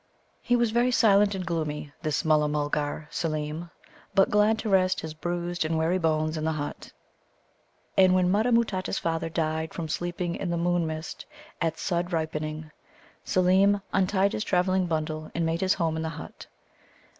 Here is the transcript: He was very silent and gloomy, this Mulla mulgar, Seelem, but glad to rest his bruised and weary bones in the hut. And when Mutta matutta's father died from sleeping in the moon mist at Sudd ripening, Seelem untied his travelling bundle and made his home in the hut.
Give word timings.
He 0.41 0.55
was 0.55 0.71
very 0.71 0.89
silent 0.89 1.35
and 1.35 1.45
gloomy, 1.45 1.91
this 2.01 2.25
Mulla 2.25 2.47
mulgar, 2.49 3.07
Seelem, 3.11 3.69
but 4.15 4.31
glad 4.31 4.57
to 4.57 4.67
rest 4.69 5.01
his 5.01 5.13
bruised 5.13 5.63
and 5.63 5.77
weary 5.77 5.99
bones 5.99 6.37
in 6.37 6.43
the 6.43 6.51
hut. 6.53 6.91
And 7.95 8.15
when 8.15 8.31
Mutta 8.31 8.51
matutta's 8.51 8.97
father 8.97 9.29
died 9.29 9.75
from 9.75 9.87
sleeping 9.87 10.33
in 10.35 10.49
the 10.49 10.57
moon 10.57 10.87
mist 10.87 11.27
at 11.61 11.77
Sudd 11.77 12.11
ripening, 12.11 12.71
Seelem 13.23 13.83
untied 13.93 14.33
his 14.33 14.43
travelling 14.43 14.87
bundle 14.87 15.29
and 15.35 15.45
made 15.45 15.61
his 15.61 15.75
home 15.75 15.95
in 15.95 16.01
the 16.01 16.09
hut. 16.09 16.47